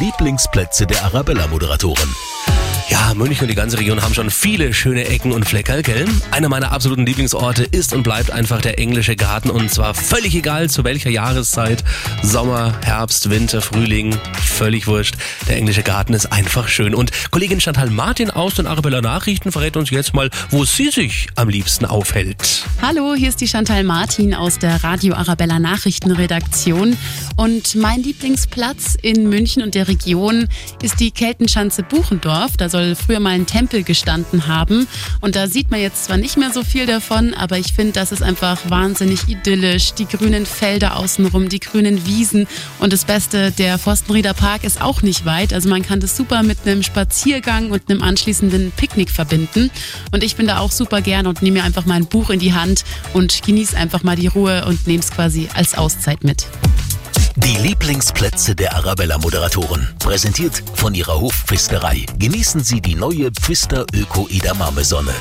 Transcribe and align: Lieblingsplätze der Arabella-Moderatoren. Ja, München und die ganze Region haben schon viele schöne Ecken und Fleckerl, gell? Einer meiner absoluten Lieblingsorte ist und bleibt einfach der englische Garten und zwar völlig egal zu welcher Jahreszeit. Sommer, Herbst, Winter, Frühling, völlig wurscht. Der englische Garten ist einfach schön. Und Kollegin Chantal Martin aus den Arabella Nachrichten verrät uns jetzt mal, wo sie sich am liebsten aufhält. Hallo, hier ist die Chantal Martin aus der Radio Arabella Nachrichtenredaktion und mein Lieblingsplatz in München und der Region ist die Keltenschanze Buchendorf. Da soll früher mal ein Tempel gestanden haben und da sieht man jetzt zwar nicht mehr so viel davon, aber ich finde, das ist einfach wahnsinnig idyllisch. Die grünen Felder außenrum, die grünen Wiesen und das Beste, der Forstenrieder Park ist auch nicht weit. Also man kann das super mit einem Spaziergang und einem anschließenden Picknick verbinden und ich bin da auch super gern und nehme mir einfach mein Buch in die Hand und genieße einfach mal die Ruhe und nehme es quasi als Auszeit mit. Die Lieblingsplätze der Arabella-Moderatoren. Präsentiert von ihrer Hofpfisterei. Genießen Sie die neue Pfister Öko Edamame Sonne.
Lieblingsplätze 0.00 0.86
der 0.86 1.04
Arabella-Moderatoren. 1.04 2.14
Ja, 2.90 3.14
München 3.14 3.42
und 3.42 3.48
die 3.48 3.54
ganze 3.54 3.78
Region 3.78 4.02
haben 4.02 4.14
schon 4.14 4.30
viele 4.30 4.74
schöne 4.74 5.06
Ecken 5.06 5.30
und 5.30 5.44
Fleckerl, 5.44 5.82
gell? 5.82 6.06
Einer 6.32 6.48
meiner 6.48 6.72
absoluten 6.72 7.06
Lieblingsorte 7.06 7.62
ist 7.62 7.94
und 7.94 8.02
bleibt 8.02 8.32
einfach 8.32 8.60
der 8.60 8.80
englische 8.80 9.14
Garten 9.14 9.48
und 9.48 9.70
zwar 9.70 9.94
völlig 9.94 10.34
egal 10.34 10.68
zu 10.68 10.82
welcher 10.82 11.08
Jahreszeit. 11.08 11.84
Sommer, 12.24 12.74
Herbst, 12.82 13.30
Winter, 13.30 13.62
Frühling, 13.62 14.18
völlig 14.42 14.88
wurscht. 14.88 15.14
Der 15.48 15.56
englische 15.56 15.84
Garten 15.84 16.14
ist 16.14 16.32
einfach 16.32 16.66
schön. 16.66 16.92
Und 16.96 17.12
Kollegin 17.30 17.60
Chantal 17.60 17.90
Martin 17.90 18.28
aus 18.28 18.54
den 18.54 18.66
Arabella 18.66 19.00
Nachrichten 19.00 19.52
verrät 19.52 19.76
uns 19.76 19.90
jetzt 19.90 20.12
mal, 20.12 20.28
wo 20.50 20.64
sie 20.64 20.90
sich 20.90 21.28
am 21.36 21.48
liebsten 21.48 21.84
aufhält. 21.84 22.64
Hallo, 22.82 23.14
hier 23.14 23.28
ist 23.28 23.40
die 23.40 23.46
Chantal 23.46 23.84
Martin 23.84 24.34
aus 24.34 24.58
der 24.58 24.82
Radio 24.82 25.14
Arabella 25.14 25.60
Nachrichtenredaktion 25.60 26.96
und 27.36 27.76
mein 27.76 28.02
Lieblingsplatz 28.02 28.96
in 29.00 29.28
München 29.28 29.62
und 29.62 29.76
der 29.76 29.86
Region 29.86 30.48
ist 30.82 30.98
die 30.98 31.12
Keltenschanze 31.12 31.84
Buchendorf. 31.84 32.56
Da 32.56 32.68
soll 32.68 32.79
früher 32.96 33.20
mal 33.20 33.30
ein 33.30 33.46
Tempel 33.46 33.82
gestanden 33.82 34.46
haben 34.46 34.86
und 35.20 35.36
da 35.36 35.46
sieht 35.46 35.70
man 35.70 35.80
jetzt 35.80 36.04
zwar 36.04 36.16
nicht 36.16 36.36
mehr 36.36 36.52
so 36.52 36.62
viel 36.62 36.86
davon, 36.86 37.34
aber 37.34 37.58
ich 37.58 37.72
finde, 37.72 37.92
das 37.92 38.12
ist 38.12 38.22
einfach 38.22 38.58
wahnsinnig 38.68 39.28
idyllisch. 39.28 39.92
Die 39.94 40.06
grünen 40.06 40.46
Felder 40.46 40.96
außenrum, 40.96 41.48
die 41.48 41.60
grünen 41.60 42.06
Wiesen 42.06 42.46
und 42.78 42.92
das 42.92 43.04
Beste, 43.04 43.50
der 43.52 43.78
Forstenrieder 43.78 44.34
Park 44.34 44.64
ist 44.64 44.80
auch 44.80 45.02
nicht 45.02 45.24
weit. 45.24 45.52
Also 45.52 45.68
man 45.68 45.82
kann 45.82 46.00
das 46.00 46.16
super 46.16 46.42
mit 46.42 46.58
einem 46.64 46.82
Spaziergang 46.82 47.70
und 47.70 47.88
einem 47.88 48.02
anschließenden 48.02 48.72
Picknick 48.76 49.10
verbinden 49.10 49.70
und 50.12 50.24
ich 50.24 50.36
bin 50.36 50.46
da 50.46 50.58
auch 50.58 50.72
super 50.72 51.00
gern 51.00 51.26
und 51.26 51.42
nehme 51.42 51.58
mir 51.58 51.64
einfach 51.64 51.86
mein 51.86 52.06
Buch 52.06 52.30
in 52.30 52.40
die 52.40 52.54
Hand 52.54 52.84
und 53.12 53.42
genieße 53.42 53.76
einfach 53.76 54.02
mal 54.02 54.16
die 54.16 54.28
Ruhe 54.28 54.64
und 54.66 54.86
nehme 54.86 55.00
es 55.00 55.10
quasi 55.10 55.48
als 55.54 55.76
Auszeit 55.76 56.24
mit. 56.24 56.46
Die 57.36 57.56
Lieblingsplätze 57.56 58.56
der 58.56 58.74
Arabella-Moderatoren. 58.74 59.88
Präsentiert 59.98 60.62
von 60.74 60.94
ihrer 60.94 61.20
Hofpfisterei. 61.20 62.04
Genießen 62.18 62.62
Sie 62.62 62.80
die 62.80 62.96
neue 62.96 63.30
Pfister 63.30 63.86
Öko 63.94 64.26
Edamame 64.28 64.84
Sonne. 64.84 65.14